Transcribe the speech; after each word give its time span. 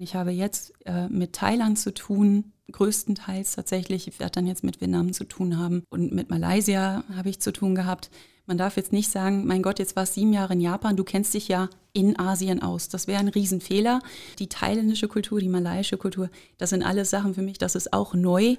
Ich 0.00 0.14
habe 0.14 0.30
jetzt 0.30 0.72
äh, 0.86 1.08
mit 1.08 1.32
Thailand 1.32 1.76
zu 1.76 1.92
tun, 1.92 2.52
größtenteils 2.70 3.56
tatsächlich. 3.56 4.06
Ich 4.06 4.20
werde 4.20 4.30
dann 4.30 4.46
jetzt 4.46 4.62
mit 4.62 4.80
Vietnam 4.80 5.12
zu 5.12 5.24
tun 5.24 5.58
haben 5.58 5.82
und 5.90 6.12
mit 6.12 6.30
Malaysia 6.30 7.02
habe 7.16 7.30
ich 7.30 7.40
zu 7.40 7.52
tun 7.52 7.74
gehabt. 7.74 8.08
Man 8.46 8.58
darf 8.58 8.76
jetzt 8.76 8.92
nicht 8.92 9.10
sagen, 9.10 9.44
mein 9.44 9.60
Gott, 9.60 9.80
jetzt 9.80 9.96
warst 9.96 10.14
sieben 10.14 10.32
Jahre 10.32 10.52
in 10.52 10.60
Japan, 10.60 10.96
du 10.96 11.02
kennst 11.02 11.34
dich 11.34 11.48
ja 11.48 11.68
in 11.92 12.16
Asien 12.16 12.62
aus. 12.62 12.88
Das 12.88 13.08
wäre 13.08 13.18
ein 13.18 13.28
Riesenfehler. 13.28 14.00
Die 14.38 14.48
thailändische 14.48 15.08
Kultur, 15.08 15.40
die 15.40 15.48
malaiische 15.48 15.96
Kultur, 15.96 16.30
das 16.58 16.70
sind 16.70 16.84
alles 16.84 17.10
Sachen 17.10 17.34
für 17.34 17.42
mich, 17.42 17.58
das 17.58 17.74
ist 17.74 17.92
auch 17.92 18.14
neu. 18.14 18.54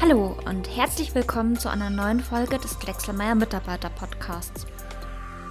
Hallo 0.00 0.34
und 0.46 0.74
herzlich 0.74 1.14
willkommen 1.14 1.58
zu 1.58 1.68
einer 1.68 1.90
neuen 1.90 2.20
Folge 2.20 2.56
des 2.56 2.78
Drechselmeier 2.78 3.34
Mitarbeiter 3.34 3.90
Podcasts. 3.90 4.64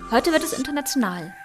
Heute 0.09 0.31
wird 0.31 0.43
es 0.43 0.53
international. 0.53 1.35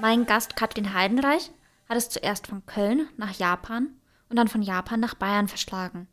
Mein 0.00 0.24
Gast 0.24 0.56
Katrin 0.56 0.94
Heidenreich 0.94 1.50
hat 1.86 1.98
es 1.98 2.08
zuerst 2.08 2.46
von 2.46 2.64
Köln 2.64 3.06
nach 3.18 3.38
Japan 3.38 3.88
und 4.30 4.36
dann 4.36 4.48
von 4.48 4.62
Japan 4.62 4.98
nach 4.98 5.12
Bayern 5.12 5.46
verschlagen. 5.46 6.08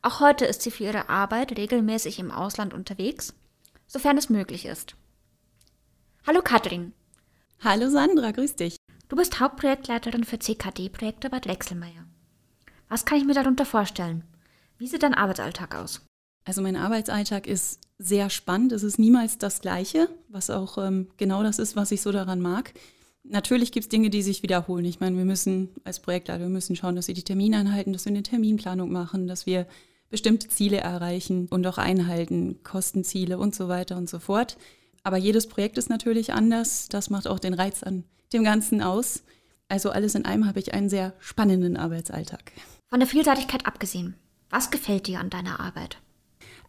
Auch 0.00 0.20
heute 0.20 0.46
ist 0.46 0.62
sie 0.62 0.70
für 0.70 0.84
ihre 0.84 1.10
Arbeit 1.10 1.58
regelmäßig 1.58 2.18
im 2.18 2.30
Ausland 2.30 2.72
unterwegs, 2.72 3.34
sofern 3.86 4.16
es 4.16 4.30
möglich 4.30 4.64
ist. 4.64 4.96
Hallo 6.26 6.40
Katrin. 6.40 6.94
Hallo 7.62 7.90
Sandra, 7.90 8.30
grüß 8.30 8.56
dich. 8.56 8.76
Du 9.10 9.16
bist 9.16 9.40
Hauptprojektleiterin 9.40 10.24
für 10.24 10.38
CKD-Projekte 10.38 11.28
bei 11.28 11.38
Drechselmeier. 11.38 12.06
Was 12.88 13.04
kann 13.04 13.18
ich 13.18 13.26
mir 13.26 13.34
darunter 13.34 13.66
vorstellen? 13.66 14.24
Wie 14.78 14.86
sieht 14.86 15.02
dein 15.02 15.14
Arbeitsalltag 15.14 15.74
aus? 15.74 16.00
Also 16.44 16.62
mein 16.62 16.76
Arbeitsalltag 16.76 17.46
ist 17.46 17.78
sehr 17.98 18.30
spannend. 18.30 18.72
Es 18.72 18.82
ist 18.82 18.98
niemals 18.98 19.36
das 19.36 19.60
Gleiche, 19.60 20.08
was 20.28 20.48
auch 20.48 20.78
ähm, 20.78 21.10
genau 21.18 21.42
das 21.42 21.58
ist, 21.58 21.76
was 21.76 21.92
ich 21.92 22.00
so 22.00 22.10
daran 22.10 22.40
mag. 22.40 22.72
Natürlich 23.24 23.72
gibt 23.72 23.84
es 23.84 23.88
Dinge, 23.88 24.10
die 24.10 24.22
sich 24.22 24.42
wiederholen. 24.42 24.84
Ich 24.84 25.00
meine, 25.00 25.16
wir 25.16 25.24
müssen 25.24 25.68
als 25.84 26.00
Projektleiter, 26.00 26.40
wir 26.40 26.48
müssen 26.48 26.74
schauen, 26.74 26.96
dass 26.96 27.08
wir 27.08 27.14
die 27.14 27.22
Termine 27.22 27.58
einhalten, 27.58 27.92
dass 27.92 28.04
wir 28.04 28.10
eine 28.10 28.22
Terminplanung 28.22 28.90
machen, 28.90 29.28
dass 29.28 29.46
wir 29.46 29.66
bestimmte 30.10 30.48
Ziele 30.48 30.78
erreichen 30.78 31.46
und 31.48 31.66
auch 31.66 31.78
einhalten, 31.78 32.62
Kostenziele 32.62 33.38
und 33.38 33.54
so 33.54 33.68
weiter 33.68 33.96
und 33.96 34.08
so 34.08 34.18
fort. 34.18 34.58
Aber 35.04 35.16
jedes 35.16 35.48
Projekt 35.48 35.78
ist 35.78 35.88
natürlich 35.88 36.32
anders. 36.32 36.88
Das 36.88 37.10
macht 37.10 37.26
auch 37.26 37.38
den 37.38 37.54
Reiz 37.54 37.82
an 37.82 38.04
dem 38.32 38.44
Ganzen 38.44 38.82
aus. 38.82 39.22
Also 39.68 39.90
alles 39.90 40.14
in 40.14 40.24
allem 40.24 40.46
habe 40.46 40.60
ich 40.60 40.74
einen 40.74 40.90
sehr 40.90 41.14
spannenden 41.18 41.76
Arbeitsalltag. 41.76 42.52
Von 42.88 43.00
der 43.00 43.08
Vielseitigkeit 43.08 43.66
abgesehen, 43.66 44.14
was 44.50 44.70
gefällt 44.70 45.06
dir 45.06 45.18
an 45.18 45.30
deiner 45.30 45.60
Arbeit? 45.60 45.96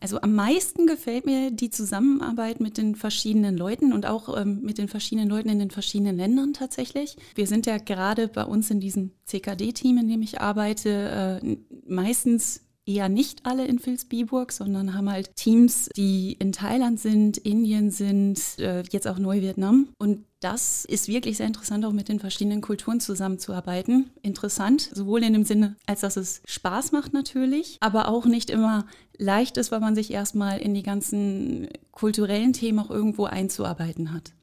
Also 0.03 0.19
am 0.19 0.33
meisten 0.33 0.85
gefällt 0.85 1.25
mir 1.25 1.49
die 1.49 1.69
Zusammenarbeit 1.69 2.59
mit 2.59 2.77
den 2.77 2.95
verschiedenen 2.95 3.55
Leuten 3.55 3.93
und 3.93 4.05
auch 4.05 4.37
ähm, 4.37 4.59
mit 4.61 4.77
den 4.77 4.89
verschiedenen 4.89 5.29
Leuten 5.29 5.47
in 5.47 5.59
den 5.59 5.71
verschiedenen 5.71 6.17
Ländern 6.17 6.51
tatsächlich. 6.53 7.15
Wir 7.35 7.47
sind 7.47 7.65
ja 7.67 7.77
gerade 7.77 8.27
bei 8.27 8.43
uns 8.43 8.69
in 8.69 8.81
diesem 8.81 9.11
CKD-Team, 9.23 9.99
in 9.99 10.09
dem 10.09 10.21
ich 10.21 10.41
arbeite, 10.41 11.39
äh, 11.41 11.57
meistens 11.87 12.65
eher 12.85 13.09
nicht 13.09 13.45
alle 13.45 13.65
in 13.65 13.83
Vilsbiburg, 13.83 14.51
sondern 14.51 14.93
haben 14.93 15.09
halt 15.09 15.35
Teams, 15.35 15.89
die 15.95 16.33
in 16.33 16.51
Thailand 16.51 16.99
sind, 16.99 17.37
Indien 17.37 17.91
sind, 17.91 18.39
äh, 18.59 18.83
jetzt 18.91 19.07
auch 19.07 19.19
Neu-Vietnam. 19.19 19.89
Und 19.97 20.25
das 20.39 20.83
ist 20.85 21.07
wirklich 21.07 21.37
sehr 21.37 21.47
interessant, 21.47 21.85
auch 21.85 21.93
mit 21.93 22.09
den 22.09 22.19
verschiedenen 22.19 22.61
Kulturen 22.61 22.99
zusammenzuarbeiten. 22.99 24.11
Interessant, 24.21 24.89
sowohl 24.93 25.23
in 25.23 25.33
dem 25.33 25.45
Sinne, 25.45 25.77
als 25.85 26.01
dass 26.01 26.17
es 26.17 26.41
Spaß 26.45 26.91
macht 26.91 27.13
natürlich, 27.13 27.77
aber 27.79 28.09
auch 28.09 28.25
nicht 28.25 28.49
immer 28.49 28.85
leicht 29.17 29.57
ist, 29.57 29.71
weil 29.71 29.79
man 29.79 29.95
sich 29.95 30.11
erstmal 30.11 30.59
in 30.59 30.73
die 30.73 30.83
ganzen 30.83 31.69
kulturellen 31.91 32.51
Themen 32.51 32.79
auch 32.79 32.89
irgendwo 32.89 33.25
einzuarbeiten 33.25 34.13
hat. 34.13 34.33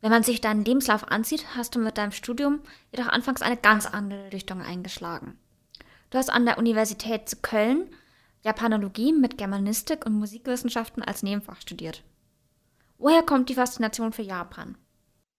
Wenn 0.00 0.10
man 0.10 0.22
sich 0.22 0.40
deinen 0.40 0.64
Lebenslauf 0.64 1.08
ansieht, 1.10 1.56
hast 1.56 1.74
du 1.74 1.78
mit 1.78 1.96
deinem 1.96 2.12
Studium 2.12 2.60
jedoch 2.90 3.08
anfangs 3.08 3.42
eine 3.42 3.56
ganz 3.56 3.86
andere 3.86 4.32
Richtung 4.32 4.60
eingeschlagen. 4.60 5.38
Du 6.12 6.18
hast 6.18 6.28
an 6.28 6.44
der 6.44 6.58
Universität 6.58 7.26
zu 7.26 7.36
Köln 7.36 7.88
Japanologie 8.44 9.14
mit 9.14 9.38
Germanistik 9.38 10.04
und 10.04 10.12
Musikwissenschaften 10.12 11.02
als 11.02 11.22
Nebenfach 11.22 11.58
studiert. 11.62 12.04
Woher 12.98 13.22
kommt 13.22 13.48
die 13.48 13.54
Faszination 13.54 14.12
für 14.12 14.20
Japan? 14.20 14.76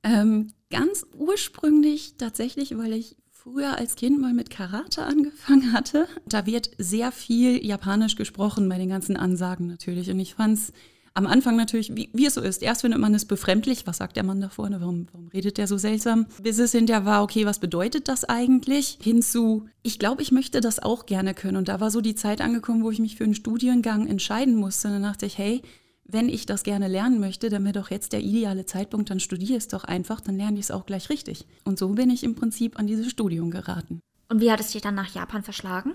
Ähm, 0.01 0.51
ganz 0.71 1.05
ursprünglich 1.15 2.17
tatsächlich, 2.17 2.75
weil 2.75 2.93
ich 2.93 3.17
früher 3.29 3.77
als 3.77 3.95
Kind 3.95 4.19
mal 4.19 4.33
mit 4.33 4.49
Karate 4.49 5.03
angefangen 5.03 5.73
hatte. 5.73 6.07
Da 6.25 6.47
wird 6.47 6.71
sehr 6.79 7.11
viel 7.11 7.63
Japanisch 7.63 8.15
gesprochen 8.15 8.67
bei 8.67 8.79
den 8.79 8.89
ganzen 8.89 9.15
Ansagen 9.15 9.67
natürlich. 9.67 10.09
Und 10.09 10.19
ich 10.19 10.33
fand 10.33 10.57
es 10.57 10.73
am 11.15 11.27
Anfang 11.27 11.55
natürlich, 11.55 11.95
wie, 11.95 12.09
wie, 12.13 12.25
es 12.25 12.33
so 12.33 12.41
ist. 12.41 12.63
Erst 12.63 12.81
findet 12.81 12.99
man 12.99 13.13
es 13.13 13.25
befremdlich. 13.25 13.85
Was 13.85 13.97
sagt 13.97 14.15
der 14.15 14.23
Mann 14.23 14.41
da 14.41 14.49
vorne? 14.49 14.81
Warum, 14.81 15.07
warum 15.11 15.27
redet 15.27 15.57
der 15.57 15.67
so 15.67 15.77
seltsam? 15.77 16.25
Bis 16.41 16.57
es 16.57 16.71
hinterher 16.71 17.05
war, 17.05 17.23
okay, 17.23 17.45
was 17.45 17.59
bedeutet 17.59 18.07
das 18.07 18.23
eigentlich? 18.23 18.97
Hinzu, 19.01 19.67
ich 19.83 19.99
glaube, 19.99 20.23
ich 20.23 20.31
möchte 20.31 20.59
das 20.59 20.79
auch 20.79 21.05
gerne 21.05 21.33
können. 21.33 21.57
Und 21.57 21.67
da 21.67 21.79
war 21.79 21.91
so 21.91 22.01
die 22.01 22.15
Zeit 22.15 22.41
angekommen, 22.41 22.83
wo 22.83 22.89
ich 22.89 22.99
mich 22.99 23.15
für 23.15 23.25
einen 23.25 23.35
Studiengang 23.35 24.07
entscheiden 24.07 24.55
musste. 24.55 24.87
Und 24.87 24.95
dann 24.95 25.03
dachte 25.03 25.27
ich, 25.27 25.37
hey, 25.37 25.61
wenn 26.05 26.29
ich 26.29 26.45
das 26.45 26.63
gerne 26.63 26.87
lernen 26.87 27.19
möchte, 27.19 27.49
dann 27.49 27.63
wäre 27.63 27.73
doch 27.73 27.91
jetzt 27.91 28.13
der 28.13 28.21
ideale 28.21 28.65
Zeitpunkt, 28.65 29.09
dann 29.09 29.19
studiere 29.19 29.57
es 29.57 29.67
doch 29.67 29.83
einfach, 29.83 30.19
dann 30.19 30.35
lerne 30.35 30.59
ich 30.59 30.65
es 30.65 30.71
auch 30.71 30.85
gleich 30.85 31.09
richtig. 31.09 31.45
Und 31.63 31.79
so 31.79 31.89
bin 31.89 32.09
ich 32.09 32.23
im 32.23 32.35
Prinzip 32.35 32.77
an 32.77 32.87
dieses 32.87 33.09
Studium 33.09 33.51
geraten. 33.51 34.01
Und 34.29 34.41
wie 34.41 34.51
hat 34.51 34.59
es 34.59 34.71
dich 34.71 34.81
dann 34.81 34.95
nach 34.95 35.13
Japan 35.13 35.43
verschlagen? 35.43 35.93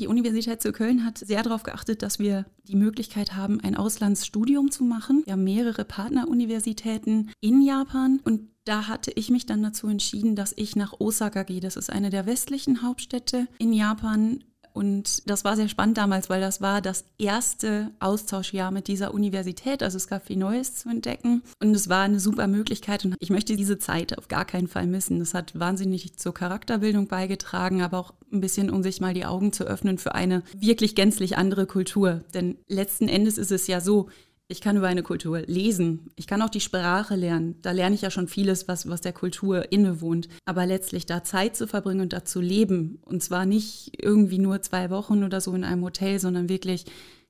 Die 0.00 0.08
Universität 0.08 0.60
zu 0.60 0.72
Köln 0.72 1.04
hat 1.04 1.18
sehr 1.18 1.42
darauf 1.42 1.62
geachtet, 1.62 2.02
dass 2.02 2.18
wir 2.18 2.46
die 2.66 2.76
Möglichkeit 2.76 3.36
haben, 3.36 3.60
ein 3.60 3.76
Auslandsstudium 3.76 4.70
zu 4.70 4.84
machen. 4.84 5.22
Wir 5.24 5.34
haben 5.34 5.44
mehrere 5.44 5.84
Partneruniversitäten 5.84 7.30
in 7.40 7.62
Japan 7.62 8.20
und 8.24 8.48
da 8.64 8.88
hatte 8.88 9.12
ich 9.14 9.30
mich 9.30 9.46
dann 9.46 9.62
dazu 9.62 9.86
entschieden, 9.88 10.36
dass 10.36 10.54
ich 10.56 10.74
nach 10.74 10.94
Osaka 10.98 11.42
gehe. 11.42 11.60
Das 11.60 11.76
ist 11.76 11.90
eine 11.90 12.10
der 12.10 12.26
westlichen 12.26 12.82
Hauptstädte 12.82 13.46
in 13.58 13.72
Japan 13.72 14.42
und 14.74 15.30
das 15.30 15.44
war 15.44 15.54
sehr 15.54 15.68
spannend 15.68 15.98
damals, 15.98 16.28
weil 16.28 16.40
das 16.40 16.60
war 16.60 16.80
das 16.80 17.04
erste 17.16 17.92
Austauschjahr 18.00 18.72
mit 18.72 18.88
dieser 18.88 19.14
Universität. 19.14 19.84
Also 19.84 19.96
es 19.96 20.08
gab 20.08 20.26
viel 20.26 20.36
Neues 20.36 20.74
zu 20.74 20.88
entdecken. 20.88 21.44
Und 21.62 21.76
es 21.76 21.88
war 21.88 22.02
eine 22.02 22.18
super 22.18 22.48
Möglichkeit. 22.48 23.04
Und 23.04 23.14
ich 23.20 23.30
möchte 23.30 23.54
diese 23.54 23.78
Zeit 23.78 24.18
auf 24.18 24.26
gar 24.26 24.44
keinen 24.44 24.66
Fall 24.66 24.88
missen. 24.88 25.20
Das 25.20 25.32
hat 25.32 25.56
wahnsinnig 25.56 26.16
zur 26.16 26.34
Charakterbildung 26.34 27.06
beigetragen, 27.06 27.82
aber 27.82 27.98
auch 27.98 28.14
ein 28.32 28.40
bisschen, 28.40 28.68
um 28.68 28.82
sich 28.82 29.00
mal 29.00 29.14
die 29.14 29.26
Augen 29.26 29.52
zu 29.52 29.62
öffnen 29.62 29.96
für 29.96 30.16
eine 30.16 30.42
wirklich 30.58 30.96
gänzlich 30.96 31.38
andere 31.38 31.66
Kultur. 31.66 32.24
Denn 32.34 32.58
letzten 32.66 33.06
Endes 33.06 33.38
ist 33.38 33.52
es 33.52 33.68
ja 33.68 33.80
so, 33.80 34.08
ich 34.48 34.60
kann 34.60 34.76
über 34.76 34.88
eine 34.88 35.02
Kultur 35.02 35.40
lesen. 35.46 36.10
Ich 36.16 36.26
kann 36.26 36.42
auch 36.42 36.50
die 36.50 36.60
Sprache 36.60 37.16
lernen. 37.16 37.60
Da 37.62 37.72
lerne 37.72 37.94
ich 37.94 38.02
ja 38.02 38.10
schon 38.10 38.28
vieles, 38.28 38.68
was, 38.68 38.88
was 38.88 39.00
der 39.00 39.14
Kultur 39.14 39.72
innewohnt. 39.72 40.28
Aber 40.44 40.66
letztlich 40.66 41.06
da 41.06 41.24
Zeit 41.24 41.56
zu 41.56 41.66
verbringen 41.66 42.02
und 42.02 42.12
da 42.12 42.24
zu 42.24 42.40
leben, 42.40 42.98
und 43.02 43.22
zwar 43.22 43.46
nicht 43.46 43.92
irgendwie 44.02 44.38
nur 44.38 44.60
zwei 44.60 44.90
Wochen 44.90 45.24
oder 45.24 45.40
so 45.40 45.54
in 45.54 45.64
einem 45.64 45.82
Hotel, 45.82 46.18
sondern 46.18 46.50
wirklich 46.50 46.84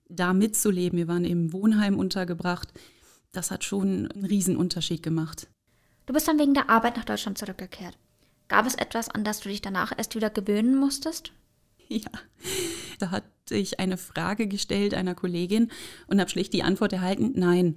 da 0.08 0.32
mitzuleben. 0.32 0.98
Wir 0.98 1.08
waren 1.08 1.24
im 1.24 1.52
Wohnheim 1.52 1.98
untergebracht. 1.98 2.72
Das 3.32 3.50
hat 3.50 3.62
schon 3.62 4.10
einen 4.10 4.24
Riesenunterschied 4.24 5.02
gemacht. 5.02 5.48
Du 6.06 6.12
bist 6.12 6.26
dann 6.26 6.38
wegen 6.38 6.54
der 6.54 6.68
Arbeit 6.68 6.96
nach 6.96 7.04
Deutschland 7.04 7.38
zurückgekehrt. 7.38 7.96
Gab 8.48 8.66
es 8.66 8.74
etwas, 8.74 9.08
an 9.08 9.24
das 9.24 9.40
du 9.40 9.48
dich 9.48 9.62
danach 9.62 9.92
erst 9.96 10.14
wieder 10.14 10.30
gewöhnen 10.30 10.76
musstest? 10.76 11.32
Ja, 11.86 12.08
da 12.98 13.10
hatte 13.10 13.26
ich 13.50 13.80
eine 13.80 13.96
Frage 13.96 14.46
gestellt 14.46 14.94
einer 14.94 15.14
Kollegin 15.14 15.70
und 16.06 16.20
habe 16.20 16.30
schlicht 16.30 16.52
die 16.52 16.62
Antwort 16.62 16.92
erhalten, 16.92 17.32
nein. 17.34 17.76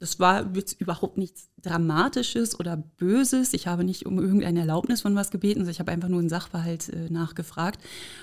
Das 0.00 0.20
war 0.20 0.54
jetzt 0.54 0.80
überhaupt 0.80 1.18
nichts 1.18 1.50
Dramatisches 1.60 2.58
oder 2.60 2.76
Böses. 2.76 3.52
Ich 3.52 3.66
habe 3.66 3.82
nicht 3.82 4.06
um 4.06 4.20
irgendeine 4.20 4.60
Erlaubnis 4.60 5.00
von 5.00 5.16
was 5.16 5.32
gebeten, 5.32 5.68
ich 5.68 5.80
habe 5.80 5.90
einfach 5.90 6.08
nur 6.08 6.20
einen 6.20 6.28
Sachverhalt 6.28 6.88
äh, 6.90 7.10
nachgefragt. 7.10 7.80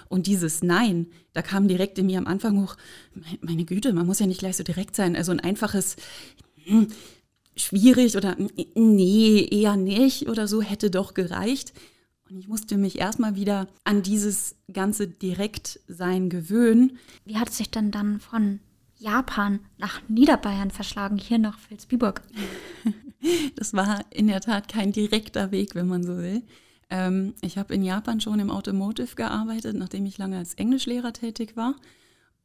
Und 0.07 0.27
dieses 0.27 0.63
Nein, 0.63 1.07
da 1.33 1.41
kam 1.41 1.67
direkt 1.67 1.99
in 1.99 2.05
mir 2.05 2.17
am 2.17 2.27
Anfang 2.27 2.61
hoch, 2.61 2.77
meine 3.41 3.65
Güte, 3.65 3.91
man 3.91 4.05
muss 4.05 4.19
ja 4.19 4.25
nicht 4.25 4.39
gleich 4.39 4.55
so 4.55 4.63
direkt 4.63 4.95
sein. 4.95 5.17
Also 5.17 5.33
ein 5.33 5.41
einfaches, 5.41 5.97
hm, 6.63 6.87
schwierig 7.57 8.15
oder 8.15 8.37
nee, 8.75 9.45
eher 9.51 9.75
nicht 9.75 10.29
oder 10.29 10.47
so 10.47 10.61
hätte 10.61 10.89
doch 10.89 11.13
gereicht. 11.13 11.73
Und 12.29 12.37
ich 12.37 12.47
musste 12.47 12.77
mich 12.77 12.99
erstmal 12.99 13.35
wieder 13.35 13.67
an 13.83 14.01
dieses 14.01 14.55
ganze 14.71 15.07
Direktsein 15.07 16.29
gewöhnen. 16.29 16.97
Wie 17.23 17.37
hat 17.37 17.49
es 17.49 17.57
sich 17.57 17.69
denn 17.69 17.91
dann 17.91 18.19
von 18.19 18.59
Japan 18.97 19.59
nach 19.77 20.01
Niederbayern 20.07 20.71
verschlagen, 20.71 21.17
hier 21.17 21.37
nach 21.37 21.59
Vilsbiburg? 21.69 22.21
das 23.55 23.73
war 23.73 24.05
in 24.09 24.27
der 24.27 24.41
Tat 24.41 24.67
kein 24.67 24.91
direkter 24.91 25.51
Weg, 25.51 25.75
wenn 25.75 25.87
man 25.87 26.03
so 26.03 26.17
will. 26.17 26.41
Ähm, 26.89 27.35
ich 27.41 27.57
habe 27.57 27.73
in 27.75 27.83
Japan 27.83 28.19
schon 28.21 28.39
im 28.39 28.49
Automotive 28.49 29.15
gearbeitet, 29.15 29.75
nachdem 29.75 30.05
ich 30.05 30.17
lange 30.17 30.37
als 30.37 30.55
Englischlehrer 30.55 31.13
tätig 31.13 31.55
war 31.55 31.75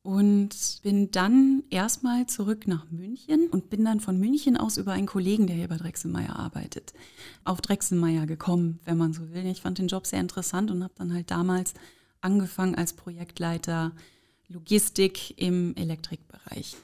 und 0.03 0.81
bin 0.83 1.11
dann 1.11 1.63
erstmal 1.69 2.27
zurück 2.27 2.67
nach 2.67 2.91
München 2.91 3.49
und 3.51 3.69
bin 3.69 3.85
dann 3.85 4.01
von 4.01 4.19
München 4.19 4.57
aus 4.57 4.79
über 4.79 4.93
einen 4.93 5.07
Kollegen, 5.07 5.47
der 5.47 5.57
hier 5.57 5.69
bei 5.69 5.77
Drechselmeier 5.77 6.37
arbeitet, 6.37 6.95
auf 7.45 7.61
Drechselmeier 7.61 8.27
gekommen, 8.27 8.81
wenn 8.85 8.97
man 8.97 9.13
so 9.13 9.31
will. 9.33 9.47
Ich 9.47 9.61
fand 9.61 9.79
den 9.79 9.89
Job 9.89 10.07
sehr 10.07 10.21
interessant 10.21 10.71
und 10.71 10.83
habe 10.83 10.95
dann 10.97 11.13
halt 11.13 11.31
damals 11.31 11.75
angefangen 12.23 12.75
als 12.75 12.95
Projektleiter 12.95 13.93
Logistik 14.49 15.39
im 15.39 15.77
Elektrikbereich. 15.77 16.77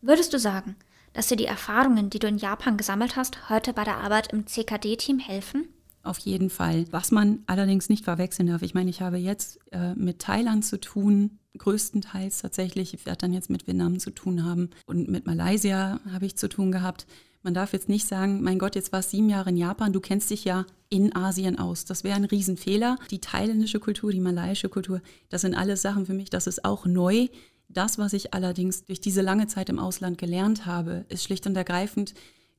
Würdest 0.00 0.32
du 0.32 0.38
sagen, 0.38 0.76
dass 1.12 1.28
dir 1.28 1.36
die 1.36 1.46
Erfahrungen, 1.46 2.10
die 2.10 2.18
du 2.18 2.26
in 2.26 2.38
Japan 2.38 2.76
gesammelt 2.76 3.16
hast, 3.16 3.48
heute 3.48 3.72
bei 3.72 3.84
der 3.84 3.98
Arbeit 3.98 4.32
im 4.32 4.46
CKD-Team 4.46 5.18
helfen? 5.18 5.68
auf 6.06 6.18
jeden 6.18 6.50
Fall. 6.50 6.86
Was 6.90 7.10
man 7.10 7.42
allerdings 7.46 7.88
nicht 7.88 8.04
verwechseln 8.04 8.46
darf, 8.46 8.62
ich 8.62 8.74
meine, 8.74 8.90
ich 8.90 9.02
habe 9.02 9.16
jetzt 9.16 9.58
äh, 9.72 9.94
mit 9.94 10.20
Thailand 10.20 10.64
zu 10.64 10.80
tun, 10.80 11.38
größtenteils 11.58 12.38
tatsächlich. 12.38 12.94
Ich 12.94 13.06
werde 13.06 13.18
dann 13.18 13.32
jetzt 13.32 13.50
mit 13.50 13.66
Vietnam 13.66 13.98
zu 13.98 14.10
tun 14.10 14.44
haben 14.44 14.70
und 14.86 15.08
mit 15.08 15.26
Malaysia 15.26 16.00
habe 16.12 16.26
ich 16.26 16.36
zu 16.36 16.48
tun 16.48 16.72
gehabt. 16.72 17.06
Man 17.42 17.54
darf 17.54 17.72
jetzt 17.72 17.88
nicht 17.88 18.08
sagen, 18.08 18.42
mein 18.42 18.58
Gott, 18.58 18.74
jetzt 18.74 18.92
warst 18.92 19.10
sieben 19.10 19.28
Jahre 19.28 19.50
in 19.50 19.56
Japan, 19.56 19.92
du 19.92 20.00
kennst 20.00 20.30
dich 20.30 20.44
ja 20.44 20.66
in 20.88 21.14
Asien 21.14 21.58
aus. 21.58 21.84
Das 21.84 22.02
wäre 22.02 22.16
ein 22.16 22.24
Riesenfehler. 22.24 22.96
Die 23.10 23.20
thailändische 23.20 23.78
Kultur, 23.78 24.10
die 24.10 24.20
malaiische 24.20 24.68
Kultur, 24.68 25.00
das 25.28 25.42
sind 25.42 25.54
alles 25.54 25.82
Sachen 25.82 26.06
für 26.06 26.14
mich, 26.14 26.28
das 26.30 26.46
ist 26.46 26.64
auch 26.64 26.86
neu. 26.86 27.28
Das, 27.68 27.98
was 27.98 28.12
ich 28.12 28.34
allerdings 28.34 28.84
durch 28.84 29.00
diese 29.00 29.22
lange 29.22 29.46
Zeit 29.46 29.68
im 29.68 29.78
Ausland 29.78 30.18
gelernt 30.18 30.66
habe, 30.66 31.04
ist 31.08 31.24
schlicht 31.24 31.46
und 31.46 31.56
ergreifend, 31.56 32.14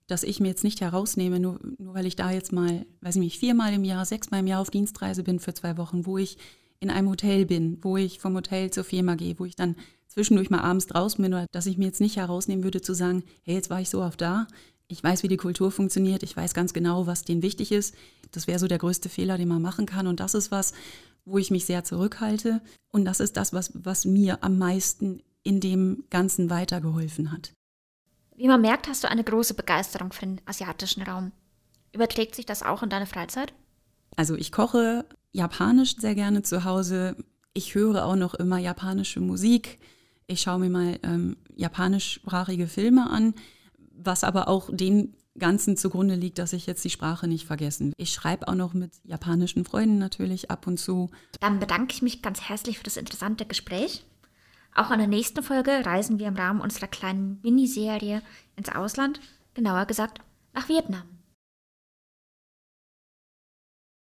dass 0.07 0.23
ich 0.23 0.39
mir 0.39 0.47
jetzt 0.47 0.63
nicht 0.63 0.81
herausnehme, 0.81 1.39
nur, 1.39 1.59
nur 1.77 1.93
weil 1.93 2.05
ich 2.05 2.15
da 2.15 2.31
jetzt 2.31 2.53
mal, 2.53 2.85
weiß 3.01 3.15
ich 3.15 3.21
nicht, 3.21 3.39
viermal 3.39 3.73
im 3.73 3.83
Jahr, 3.83 4.05
sechsmal 4.05 4.39
im 4.39 4.47
Jahr 4.47 4.61
auf 4.61 4.69
Dienstreise 4.69 5.23
bin 5.23 5.39
für 5.39 5.53
zwei 5.53 5.77
Wochen, 5.77 6.05
wo 6.05 6.17
ich 6.17 6.37
in 6.79 6.89
einem 6.89 7.09
Hotel 7.09 7.45
bin, 7.45 7.77
wo 7.81 7.97
ich 7.97 8.19
vom 8.19 8.35
Hotel 8.35 8.71
zur 8.71 8.83
Firma 8.83 9.15
gehe, 9.15 9.39
wo 9.39 9.45
ich 9.45 9.55
dann 9.55 9.75
zwischendurch 10.07 10.49
mal 10.49 10.61
abends 10.61 10.87
draußen 10.87 11.21
bin, 11.21 11.33
oder 11.33 11.47
dass 11.51 11.65
ich 11.65 11.77
mir 11.77 11.85
jetzt 11.85 12.01
nicht 12.01 12.17
herausnehmen 12.17 12.63
würde 12.63 12.81
zu 12.81 12.93
sagen, 12.93 13.23
hey, 13.43 13.55
jetzt 13.55 13.69
war 13.69 13.81
ich 13.81 13.89
so 13.89 14.01
oft 14.01 14.21
da, 14.21 14.47
ich 14.87 15.03
weiß, 15.03 15.23
wie 15.23 15.27
die 15.27 15.37
Kultur 15.37 15.71
funktioniert, 15.71 16.23
ich 16.23 16.35
weiß 16.35 16.53
ganz 16.53 16.73
genau, 16.73 17.07
was 17.07 17.23
denen 17.23 17.41
wichtig 17.41 17.71
ist. 17.71 17.93
Das 18.31 18.47
wäre 18.47 18.59
so 18.59 18.67
der 18.67 18.77
größte 18.77 19.09
Fehler, 19.09 19.37
den 19.37 19.49
man 19.49 19.61
machen 19.61 19.85
kann. 19.85 20.07
Und 20.07 20.19
das 20.19 20.33
ist 20.33 20.49
was, 20.49 20.73
wo 21.25 21.37
ich 21.37 21.51
mich 21.51 21.65
sehr 21.65 21.83
zurückhalte. 21.83 22.61
Und 22.91 23.05
das 23.05 23.19
ist 23.19 23.35
das, 23.35 23.51
was, 23.51 23.71
was 23.73 24.05
mir 24.05 24.43
am 24.43 24.57
meisten 24.57 25.21
in 25.43 25.59
dem 25.59 26.05
Ganzen 26.09 26.49
weitergeholfen 26.49 27.31
hat. 27.31 27.51
Wie 28.35 28.47
man 28.47 28.61
merkt, 28.61 28.87
hast 28.87 29.03
du 29.03 29.09
eine 29.09 29.23
große 29.23 29.55
Begeisterung 29.55 30.13
für 30.13 30.25
den 30.25 30.41
asiatischen 30.45 31.03
Raum. 31.03 31.31
Überträgt 31.91 32.35
sich 32.35 32.45
das 32.45 32.63
auch 32.63 32.83
in 32.83 32.89
deine 32.89 33.07
Freizeit? 33.07 33.53
Also 34.17 34.35
ich 34.35 34.51
koche 34.51 35.05
japanisch 35.31 35.95
sehr 35.95 36.15
gerne 36.15 36.41
zu 36.41 36.65
Hause. 36.65 37.15
Ich 37.53 37.75
höre 37.75 38.03
auch 38.03 38.17
noch 38.17 38.33
immer 38.33 38.57
japanische 38.57 39.21
Musik. 39.21 39.79
Ich 40.25 40.41
schaue 40.41 40.59
mir 40.59 40.69
mal 40.69 40.99
ähm, 41.03 41.37
japanischsprachige 41.55 42.67
Filme 42.67 43.09
an, 43.09 43.33
was 43.77 44.25
aber 44.25 44.49
auch 44.49 44.69
den 44.71 45.13
Ganzen 45.37 45.77
zugrunde 45.77 46.15
liegt, 46.15 46.39
dass 46.39 46.51
ich 46.51 46.65
jetzt 46.65 46.83
die 46.83 46.89
Sprache 46.89 47.27
nicht 47.27 47.45
vergessen. 47.45 47.93
Ich 47.97 48.11
schreibe 48.11 48.47
auch 48.47 48.55
noch 48.55 48.73
mit 48.73 48.91
japanischen 49.03 49.63
Freunden 49.63 49.99
natürlich 49.99 50.49
ab 50.49 50.65
und 50.65 50.77
zu. 50.79 51.11
Dann 51.39 51.59
bedanke 51.59 51.93
ich 51.93 52.01
mich 52.01 52.23
ganz 52.23 52.41
herzlich 52.41 52.79
für 52.79 52.83
das 52.83 52.97
interessante 52.97 53.45
Gespräch. 53.45 54.03
Auch 54.73 54.91
in 54.91 54.97
der 54.97 55.07
nächsten 55.07 55.43
Folge 55.43 55.85
reisen 55.85 56.17
wir 56.17 56.27
im 56.27 56.35
Rahmen 56.35 56.61
unserer 56.61 56.87
kleinen 56.87 57.39
Miniserie 57.43 58.21
ins 58.55 58.69
Ausland, 58.69 59.19
genauer 59.53 59.85
gesagt 59.85 60.21
nach 60.53 60.67
Vietnam. 60.69 61.16